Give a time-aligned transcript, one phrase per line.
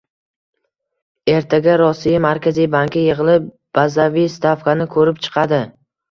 [1.33, 3.45] Ertaga Rossiya Markaziy banki yig'ilib,
[3.79, 5.61] bazaviy stavkani ko'rib chiqadi